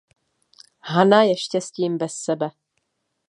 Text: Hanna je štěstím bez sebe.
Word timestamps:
Hanna 0.79 1.23
je 1.23 1.37
štěstím 1.37 1.97
bez 1.97 2.13
sebe. 2.19 2.51